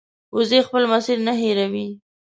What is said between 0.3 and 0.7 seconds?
وزې